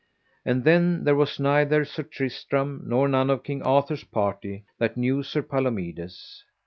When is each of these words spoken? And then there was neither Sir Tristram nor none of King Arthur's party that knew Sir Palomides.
And 0.43 0.63
then 0.63 1.03
there 1.03 1.13
was 1.13 1.39
neither 1.39 1.85
Sir 1.85 2.01
Tristram 2.01 2.81
nor 2.87 3.07
none 3.07 3.29
of 3.29 3.43
King 3.43 3.61
Arthur's 3.61 4.03
party 4.03 4.63
that 4.79 4.97
knew 4.97 5.21
Sir 5.21 5.43
Palomides. 5.43 6.43